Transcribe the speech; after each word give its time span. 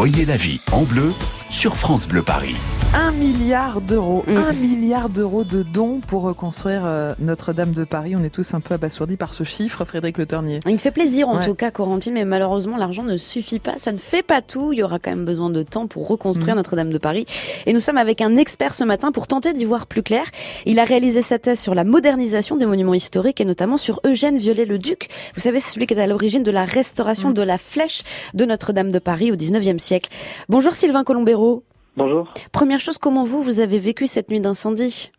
Voyez 0.00 0.26
la 0.26 0.36
vie 0.36 0.60
en 0.70 0.84
bleu 0.84 1.12
sur 1.50 1.76
France 1.76 2.06
Bleu 2.06 2.22
Paris. 2.22 2.54
Un 2.94 3.12
milliard 3.12 3.80
d'euros, 3.82 4.24
Mmh. 4.26 4.36
un 4.38 4.52
milliard 4.54 5.08
d'euros 5.10 5.44
de 5.44 5.62
dons 5.62 6.00
pour 6.00 6.22
reconstruire 6.22 6.82
euh, 6.86 7.14
Notre-Dame 7.18 7.72
de 7.72 7.84
Paris. 7.84 8.16
On 8.16 8.24
est 8.24 8.30
tous 8.30 8.54
un 8.54 8.60
peu 8.60 8.74
abasourdis 8.74 9.16
par 9.18 9.34
ce 9.34 9.44
chiffre, 9.44 9.84
Frédéric 9.84 10.16
Le 10.16 10.24
Ternier. 10.24 10.60
Il 10.66 10.72
me 10.72 10.78
fait 10.78 10.90
plaisir 10.90 11.28
en 11.28 11.36
Ouais. 11.38 11.44
tout 11.44 11.54
cas, 11.54 11.70
Corentine, 11.70 12.14
mais 12.14 12.24
malheureusement, 12.24 12.76
l'argent 12.78 13.02
ne 13.02 13.16
suffit 13.18 13.58
pas. 13.58 13.74
Ça 13.76 13.92
ne 13.92 13.98
fait 13.98 14.22
pas 14.22 14.40
tout. 14.40 14.72
Il 14.72 14.78
y 14.78 14.82
aura 14.82 14.98
quand 14.98 15.10
même 15.10 15.26
besoin 15.26 15.50
de 15.50 15.62
temps 15.62 15.86
pour 15.86 16.08
reconstruire 16.08 16.54
Mhm. 16.54 16.56
Notre-Dame 16.60 16.90
de 16.92 16.98
Paris. 16.98 17.26
Et 17.66 17.74
nous 17.74 17.80
sommes 17.80 17.98
avec 17.98 18.22
un 18.22 18.36
expert 18.36 18.72
ce 18.72 18.84
matin 18.84 19.12
pour 19.12 19.26
tenter 19.26 19.52
d'y 19.52 19.66
voir 19.66 19.86
plus 19.86 20.02
clair. 20.02 20.24
Il 20.64 20.78
a 20.78 20.84
réalisé 20.84 21.20
sa 21.20 21.38
thèse 21.38 21.60
sur 21.60 21.74
la 21.74 21.84
modernisation 21.84 22.56
des 22.56 22.66
monuments 22.66 22.94
historiques 22.94 23.40
et 23.40 23.44
notamment 23.44 23.76
sur 23.76 24.00
Eugène 24.06 24.38
Viollet-le-Duc. 24.38 25.08
Vous 25.34 25.40
savez, 25.42 25.60
c'est 25.60 25.72
celui 25.74 25.86
qui 25.86 25.92
est 25.94 26.00
à 26.00 26.06
l'origine 26.06 26.42
de 26.42 26.50
la 26.50 26.64
restauration 26.64 27.28
Mhm. 27.28 27.34
de 27.34 27.42
la 27.42 27.58
flèche 27.58 28.02
de 28.32 28.44
Notre-Dame 28.46 28.90
de 28.90 28.98
Paris 28.98 29.30
au 29.30 29.36
19e 29.36 29.78
siècle. 29.78 30.08
Bonjour 30.48 30.72
Sylvain 30.74 31.04
Colombero. 31.04 31.62
Bonjour. 31.98 32.28
Première 32.52 32.78
chose, 32.78 32.96
comment 32.96 33.24
vous, 33.24 33.42
vous 33.42 33.58
avez 33.58 33.80
vécu 33.80 34.06
cette 34.06 34.30
nuit 34.30 34.40
d'incendie? 34.40 35.10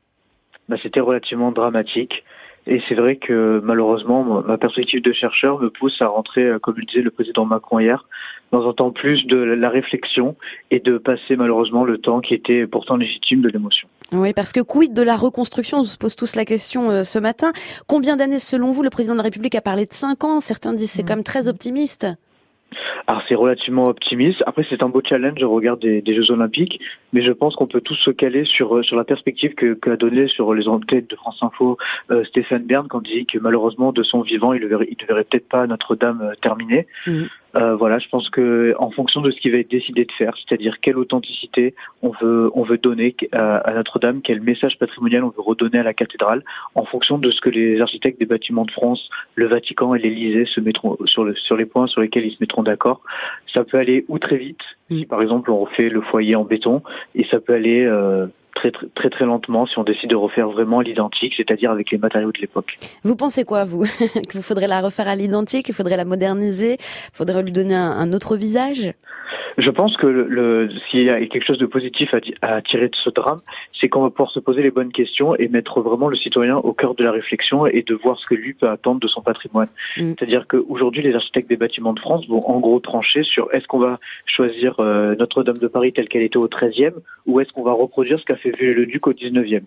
Bah, 0.70 0.78
C'était 0.82 1.02
relativement 1.02 1.52
dramatique. 1.52 2.24
Et 2.68 2.82
c'est 2.88 2.96
vrai 2.96 3.16
que 3.18 3.60
malheureusement, 3.64 4.44
ma 4.44 4.58
perspective 4.58 5.02
de 5.02 5.12
chercheur 5.12 5.60
me 5.60 5.70
pousse 5.70 6.02
à 6.02 6.08
rentrer, 6.08 6.44
euh, 6.44 6.60
comme 6.60 6.76
le 6.78 6.86
disait 6.86 7.02
le 7.02 7.10
président 7.10 7.44
Macron 7.46 7.80
hier, 7.80 8.06
dans 8.52 8.68
un 8.70 8.74
temps 8.74 8.92
plus 8.92 9.26
de 9.26 9.38
la 9.38 9.70
réflexion 9.70 10.36
et 10.72 10.80
de 10.80 10.98
passer 10.98 11.36
malheureusement 11.36 11.84
le 11.84 11.98
temps 11.98 12.22
qui 12.22 12.34
était 12.34 12.66
pourtant 12.68 12.96
légitime 12.96 13.42
de 13.42 13.50
l'émotion. 13.50 13.88
Oui, 14.12 14.34
parce 14.34 14.54
que 14.54 14.60
quid 14.62 14.94
de 14.94 15.02
la 15.02 15.18
reconstruction? 15.18 15.80
On 15.80 15.84
se 15.84 15.98
pose 15.98 16.16
tous 16.16 16.36
la 16.36 16.46
question 16.46 16.92
euh, 16.92 17.04
ce 17.04 17.20
matin. 17.20 17.52
Combien 17.88 18.16
d'années, 18.18 18.40
selon 18.40 18.72
vous, 18.72 18.84
le 18.84 18.90
président 18.90 19.14
de 19.16 19.20
la 19.20 19.24
République 19.24 19.56
a 19.56 19.62
parlé 19.62 19.86
de 19.86 19.94
5 19.94 20.24
ans? 20.24 20.40
Certains 20.40 20.74
disent 20.74 20.92
c'est 20.92 21.02
Mhm. 21.04 21.08
quand 21.08 21.16
même 21.16 21.24
très 21.24 21.48
optimiste. 21.48 22.08
Alors 23.10 23.24
c'est 23.28 23.34
relativement 23.34 23.86
optimiste. 23.86 24.44
Après 24.46 24.64
c'est 24.70 24.84
un 24.84 24.90
beau 24.90 25.02
challenge 25.04 25.42
au 25.42 25.50
regard 25.50 25.78
des, 25.78 26.04
Jeux 26.06 26.30
Olympiques, 26.30 26.80
mais 27.12 27.24
je 27.24 27.32
pense 27.32 27.56
qu'on 27.56 27.66
peut 27.66 27.82
tous 27.82 27.96
se 27.96 28.12
caler 28.12 28.46
sur 28.46 28.78
euh, 28.78 28.84
sur 28.84 28.96
la 28.96 29.04
perspective 29.04 29.56
que 29.56 29.74
qu'a 29.74 29.96
donné 29.96 30.28
sur 30.28 30.54
les 30.54 30.68
enquêtes 30.68 31.10
de 31.10 31.16
France 31.16 31.40
Info 31.42 31.80
euh, 32.12 32.24
Stéphane 32.26 32.66
Bern 32.66 32.88
quand 32.88 33.02
il 33.08 33.22
dit 33.22 33.26
que 33.26 33.40
malheureusement 33.40 33.94
de 33.94 34.04
son 34.04 34.22
vivant 34.22 34.54
il 34.54 34.62
ne 34.62 34.68
verrait, 34.68 34.86
peut-être 35.24 35.50
pas 35.50 35.66
Notre-Dame 35.66 36.22
euh, 36.22 36.36
terminée. 36.40 36.86
Mhm. 37.08 37.30
Euh, 37.56 37.76
voilà, 37.76 38.00
je 38.00 38.08
pense 38.10 38.30
que 38.30 38.76
en 38.78 38.92
fonction 38.92 39.22
de 39.22 39.32
ce 39.32 39.40
qui 39.40 39.50
va 39.50 39.58
être 39.58 39.70
décidé 39.70 40.06
de 40.06 40.12
faire, 40.12 40.36
c'est-à-dire 40.38 40.80
quelle 40.80 40.98
authenticité 40.98 41.74
on 42.02 42.12
veut 42.22 42.52
on 42.54 42.64
veut 42.64 42.78
donner 42.78 43.16
à, 43.32 43.58
à 43.58 43.74
Notre-Dame, 43.74 44.22
quel 44.22 44.42
message 44.42 44.78
patrimonial 44.78 45.24
on 45.24 45.30
veut 45.30 45.42
redonner 45.42 45.80
à 45.80 45.84
la 45.84 45.94
cathédrale, 45.94 46.44
en 46.76 46.86
fonction 46.86 47.18
de 47.18 47.32
ce 47.32 47.42
que 47.42 47.50
les 47.50 47.82
architectes 47.82 48.20
des 48.20 48.26
bâtiments 48.26 48.66
de 48.66 48.72
France, 48.72 49.10
le 49.36 49.48
Vatican 49.48 49.96
et 49.96 50.00
l'Élysée 50.00 50.46
se 50.46 50.60
mettront 50.60 50.98
sur 51.06 51.24
le 51.24 51.36
sur 51.36 51.58
les 51.58 51.66
points 51.66 51.88
sur 51.88 52.02
lesquels 52.02 52.26
ils 52.26 52.34
se 52.34 52.38
mettront 52.40 52.64
d'accord. 52.64 53.02
Ça 53.54 53.64
peut 53.64 53.78
aller 53.78 54.06
ou 54.08 54.20
très 54.20 54.38
vite, 54.38 54.62
si 54.90 55.06
par 55.06 55.22
exemple 55.22 55.50
on 55.52 55.60
refait 55.60 55.90
le 55.90 56.02
foyer 56.02 56.36
en 56.36 56.44
béton, 56.44 56.84
et 57.16 57.24
ça 57.26 57.40
peut 57.40 57.54
aller 57.54 57.84
euh, 57.86 58.28
très, 58.96 59.10
très 59.10 59.26
lentement 59.26 59.66
si 59.66 59.78
on 59.80 59.84
décide 59.84 60.10
de 60.10 60.16
refaire 60.16 60.50
vraiment 60.50 60.82
l'identique, 60.82 61.34
c'est-à-dire 61.36 61.72
avec 61.72 61.92
les 61.92 61.98
matériaux 61.98 62.32
de 62.32 62.40
l'époque. 62.40 62.78
Vous 63.04 63.16
pensez 63.16 63.46
quoi, 63.46 63.64
vous 63.64 63.86
Qu'il 64.30 64.42
faudrait 64.42 64.68
la 64.68 64.82
refaire 64.82 65.08
à 65.08 65.16
l'identique 65.16 65.70
Il 65.70 65.76
faudrait 65.76 65.98
la 65.98 66.06
moderniser 66.06 66.74
Il 66.74 67.16
faudrait 67.16 67.44
lui 67.44 67.52
donner 67.52 67.76
un 67.76 68.14
autre 68.14 68.36
visage? 68.36 68.94
Je 69.60 69.70
pense 69.72 69.98
que 69.98 70.08
le, 70.08 70.26
le- 70.28 70.70
s'il 70.90 71.04
y 71.04 71.10
a 71.10 71.26
quelque 71.26 71.46
chose 71.46 71.58
de 71.58 71.66
positif 71.66 72.16
à, 72.42 72.62
tirer 72.62 72.88
de 72.88 72.96
ce 72.96 73.10
drame, 73.10 73.42
c'est 73.74 73.90
qu'on 73.90 74.02
va 74.02 74.10
pouvoir 74.10 74.32
se 74.32 74.40
poser 74.40 74.62
les 74.62 74.72
bonnes 74.72 74.92
questions 74.92 75.36
et 75.36 75.50
mettre 75.50 75.82
vraiment 75.82 76.08
le 76.08 76.16
citoyen 76.16 76.58
au 76.58 76.72
cœur 76.72 76.96
de 76.96 77.04
la 77.04 77.12
réflexion 77.12 77.66
et 77.68 77.82
de 77.82 77.94
voir 77.94 78.18
ce 78.18 78.26
que 78.26 78.36
lui 78.36 78.54
peut 78.54 78.70
attendre 78.70 79.00
de 79.02 79.08
son 79.08 79.22
patrimoine. 79.22 79.68
Mm. 79.98 80.14
C'est-à-dire 80.18 80.48
qu'aujourd'hui, 80.48 81.02
les 81.02 81.14
architectes 81.14 81.50
des 81.50 81.58
bâtiments 81.58 81.94
de 81.94 82.00
France 82.00 82.26
vont 82.28 82.48
en 82.48 82.60
gros 82.60 82.80
trancher 82.80 83.24
sur 83.24 83.54
est-ce 83.54 83.68
qu'on 83.68 83.80
va 83.80 84.00
choisir 84.26 84.80
euh, 84.80 85.16
Notre-Dame 85.20 85.58
de 85.58 85.68
Paris 85.68 85.92
telle 85.92 86.08
qu'elle 86.08 86.24
était 86.24 86.38
au 86.38 86.48
XIIIe 86.48 86.94
ou 87.26 87.42
est-ce 87.42 87.52
qu'on 87.52 87.64
va 87.64 87.74
reproduire 87.74 88.20
ce 88.20 88.26
qu'a 88.26 88.38
fait 88.38 88.56
Viollet-le-Duc 88.56 89.08
au 89.08 89.14
XIXe. 89.14 89.64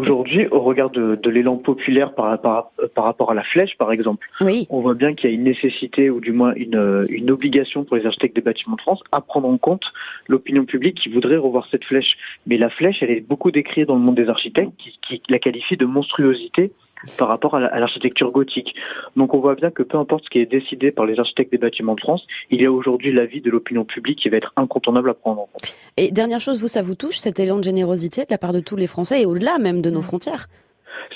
Aujourd'hui, 0.00 0.46
au 0.48 0.60
regard 0.60 0.90
de, 0.90 1.16
de 1.16 1.30
l'élan 1.30 1.56
populaire 1.56 2.14
par, 2.14 2.40
par, 2.40 2.70
par 2.94 3.04
rapport 3.04 3.30
à 3.30 3.34
la 3.34 3.42
flèche, 3.42 3.76
par 3.76 3.92
exemple, 3.92 4.28
Oui. 4.40 4.66
on 4.70 4.80
voit 4.80 4.94
bien 4.94 5.14
qu'il 5.14 5.30
y 5.30 5.32
a 5.32 5.36
une 5.36 5.44
nécessité 5.44 6.10
ou 6.10 6.20
du 6.20 6.32
moins 6.32 6.54
une, 6.54 7.06
une 7.10 7.30
obligation 7.30 7.84
pour 7.84 7.96
les 7.96 8.06
architectes 8.06 8.34
des 8.36 8.42
bâtiments 8.42 8.76
de 8.76 8.80
France 8.80 9.02
à 9.12 9.20
prendre 9.20 9.48
en 9.48 9.58
compte 9.58 9.84
l'opinion 10.28 10.64
publique 10.64 10.98
qui 11.00 11.08
voudrait 11.08 11.36
revoir 11.36 11.66
cette 11.70 11.84
flèche. 11.84 12.16
Mais 12.46 12.56
la 12.58 12.70
flèche, 12.70 13.02
elle 13.02 13.10
est 13.10 13.20
beaucoup 13.20 13.50
décrite 13.50 13.88
dans 13.88 13.94
le 13.96 14.00
monde 14.00 14.16
des 14.16 14.28
architectes 14.28 14.72
qui, 14.78 14.98
qui 15.02 15.22
la 15.28 15.38
qualifie 15.38 15.76
de 15.76 15.86
monstruosité 15.86 16.72
par 17.16 17.28
rapport 17.28 17.54
à 17.54 17.78
l'architecture 17.78 18.32
gothique. 18.32 18.74
Donc 19.14 19.32
on 19.32 19.38
voit 19.38 19.54
bien 19.54 19.70
que 19.70 19.84
peu 19.84 19.98
importe 19.98 20.24
ce 20.24 20.30
qui 20.30 20.40
est 20.40 20.46
décidé 20.46 20.90
par 20.90 21.06
les 21.06 21.20
architectes 21.20 21.52
des 21.52 21.58
bâtiments 21.58 21.94
de 21.94 22.00
France, 22.00 22.26
il 22.50 22.60
y 22.60 22.66
a 22.66 22.72
aujourd'hui 22.72 23.12
l'avis 23.12 23.40
de 23.40 23.50
l'opinion 23.50 23.84
publique 23.84 24.18
qui 24.18 24.28
va 24.28 24.36
être 24.36 24.52
incontournable 24.56 25.10
à 25.10 25.14
prendre 25.14 25.42
en 25.42 25.46
compte. 25.46 25.76
Et 25.98 26.12
dernière 26.12 26.38
chose, 26.38 26.60
vous, 26.60 26.68
ça 26.68 26.80
vous 26.80 26.94
touche, 26.94 27.16
cet 27.16 27.40
élan 27.40 27.56
de 27.56 27.64
générosité 27.64 28.20
de 28.22 28.30
la 28.30 28.38
part 28.38 28.52
de 28.52 28.60
tous 28.60 28.76
les 28.76 28.86
Français 28.86 29.22
et 29.22 29.26
au-delà 29.26 29.58
même 29.58 29.82
de 29.82 29.90
nos 29.90 30.00
frontières? 30.00 30.46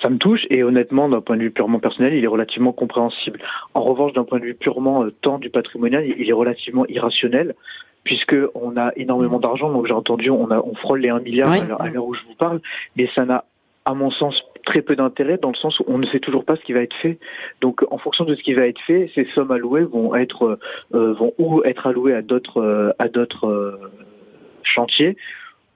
Ça 0.00 0.10
me 0.10 0.19
touche 0.19 0.44
et 0.50 0.65
honnêtement, 0.65 1.09
d'un 1.09 1.20
point 1.20 1.37
de 1.37 1.43
vue 1.43 1.53
purement 1.53 1.78
personnel, 1.78 2.15
il 2.15 2.25
est 2.25 2.28
relativement 2.28 2.72
compréhensible. 2.72 3.38
En 3.75 3.82
revanche, 3.82 4.12
d'un 4.15 4.25
point 4.25 4.41
de 4.41 4.44
vue 4.44 4.54
purement 4.54 5.04
euh, 5.04 5.12
temps 5.21 5.38
du 5.38 5.50
patrimonial, 5.50 6.04
il 6.19 6.28
est 6.28 6.32
relativement 6.32 6.84
irrationnel 6.87 7.54
puisque 8.03 8.34
on 8.56 8.76
a 8.76 8.91
énormément 8.97 9.38
d'argent. 9.38 9.71
Donc 9.71 9.87
j'ai 9.87 9.92
entendu, 9.92 10.31
on, 10.31 10.50
a, 10.50 10.59
on 10.59 10.75
frôle 10.75 11.00
les 11.00 11.10
1 11.10 11.21
milliard 11.21 11.50
Oui. 11.53 11.59
à 11.78 11.88
l'heure- 11.88 12.04
où 12.04 12.15
je 12.15 12.22
vous 12.26 12.34
parle, 12.34 12.60
mais 12.97 13.09
ça 13.15 13.25
n'a 13.25 13.44
à 13.84 13.94
mon 13.94 14.10
sens 14.10 14.42
très 14.65 14.81
peu 14.82 14.97
d'intérêt 14.97 15.38
dans 15.38 15.50
le 15.50 15.56
sens 15.56 15.78
où 15.78 15.84
on 15.87 15.98
ne 15.98 16.06
sait 16.06 16.21
toujours 16.21 16.44
pas 16.44 16.56
ce 16.56 16.62
qui 16.62 16.72
va 16.72 16.81
être 16.81 16.97
fait. 16.97 17.19
Donc 17.60 17.84
en 17.92 17.98
fonction 17.98 18.25
de 18.25 18.34
ce 18.34 18.42
qui 18.42 18.54
va 18.54 18.66
être 18.66 18.81
fait, 18.87 19.10
ces 19.15 19.26
sommes 19.34 19.53
allouées 19.53 19.84
vont 19.84 20.16
être 20.16 20.59
euh, 20.94 21.12
vont 21.12 21.32
ou 21.38 21.62
être 21.65 21.87
allouées 21.87 22.15
à 22.15 22.22
d'autres 22.22 22.60
euh, 22.60 22.92
à 22.98 23.09
d'autres 23.09 23.47
chantiers 24.66 25.16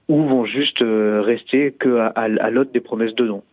ou 0.07 0.23
vont 0.23 0.45
juste 0.45 0.81
euh, 0.81 1.21
rester 1.21 1.73
que 1.73 1.99
à, 1.99 2.07
à, 2.07 2.23
à 2.23 2.49
l'autre 2.49 2.71
des 2.71 2.79
promesses 2.79 3.15
de 3.15 3.27
dons. 3.27 3.43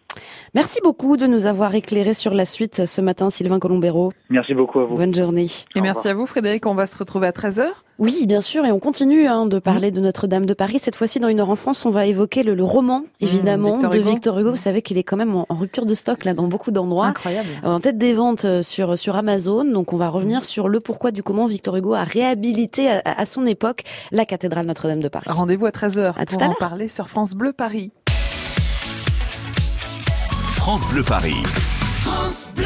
Merci 0.54 0.78
beaucoup 0.82 1.16
de 1.16 1.26
nous 1.26 1.46
avoir 1.46 1.74
éclairé 1.74 2.14
sur 2.14 2.32
la 2.32 2.44
suite 2.44 2.86
ce 2.86 3.00
matin, 3.00 3.30
Sylvain 3.30 3.58
Colombero. 3.58 4.12
Merci 4.30 4.54
beaucoup 4.54 4.80
à 4.80 4.84
vous. 4.84 4.96
Bonne 4.96 5.14
journée. 5.14 5.46
Et 5.74 5.80
merci 5.80 6.08
à 6.08 6.14
vous, 6.14 6.26
Frédéric. 6.26 6.66
On 6.66 6.74
va 6.74 6.86
se 6.86 6.96
retrouver 6.96 7.26
à 7.26 7.32
13h. 7.32 7.66
Oui, 8.00 8.26
bien 8.26 8.40
sûr, 8.40 8.64
et 8.66 8.72
on 8.72 8.80
continue 8.80 9.26
hein, 9.28 9.46
de 9.46 9.58
parler 9.60 9.90
de 9.92 10.00
Notre-Dame 10.00 10.46
de 10.46 10.54
Paris. 10.54 10.78
Cette 10.80 10.96
fois-ci, 10.96 11.20
dans 11.20 11.28
Une 11.28 11.38
heure 11.38 11.50
en 11.50 11.54
France, 11.54 11.86
on 11.86 11.90
va 11.90 12.06
évoquer 12.06 12.42
le, 12.42 12.54
le 12.54 12.64
roman, 12.64 13.04
évidemment, 13.20 13.74
Victor 13.74 13.90
de 13.90 13.98
Hugo. 13.98 14.10
Victor 14.10 14.38
Hugo. 14.40 14.48
Mmh. 14.48 14.52
Vous 14.52 14.56
savez 14.58 14.82
qu'il 14.82 14.98
est 14.98 15.04
quand 15.04 15.16
même 15.16 15.36
en, 15.36 15.46
en 15.48 15.54
rupture 15.54 15.86
de 15.86 15.94
stock 15.94 16.24
là 16.24 16.34
dans 16.34 16.48
beaucoup 16.48 16.72
d'endroits. 16.72 17.06
Incroyable. 17.06 17.48
En 17.62 17.78
tête 17.78 17.96
des 17.96 18.12
ventes 18.14 18.44
euh, 18.44 18.62
sur 18.62 18.98
sur 18.98 19.14
Amazon, 19.16 19.64
donc 19.64 19.92
on 19.92 19.96
va 19.96 20.08
revenir 20.08 20.40
Mmh. 20.40 20.44
sur 20.44 20.68
le 20.68 20.80
pourquoi 20.80 21.12
du 21.12 21.22
comment 21.22 21.46
Victor 21.46 21.76
Hugo 21.76 21.94
a 21.94 22.02
réhabilité 22.04 22.88
à, 22.90 23.00
à 23.04 23.26
son 23.26 23.46
époque 23.46 23.82
la 24.10 24.24
cathédrale 24.24 24.66
Notre-Dame 24.66 25.00
de 25.00 25.08
Paris. 25.08 25.26
Rendez-vous 25.28 25.66
à 25.66 25.70
13h 25.70 26.14
À 26.18 26.26
tout 26.26 26.34
pour 26.34 26.42
à 26.42 26.46
en 26.46 26.48
l'heure. 26.48 26.58
parler 26.58 26.88
sur 26.88 27.08
France 27.08 27.34
Bleu 27.34 27.52
Paris. 27.52 27.92
France 30.48 30.86
Bleu 30.88 31.02
Paris. 31.04 31.42
France 32.02 32.50
Bleu. 32.56 32.64